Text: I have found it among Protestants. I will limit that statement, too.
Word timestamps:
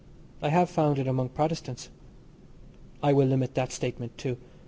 I 0.41 0.49
have 0.49 0.67
found 0.67 0.97
it 0.97 1.05
among 1.05 1.29
Protestants. 1.29 1.89
I 3.03 3.13
will 3.13 3.27
limit 3.27 3.53
that 3.53 3.71
statement, 3.71 4.17
too. 4.17 4.37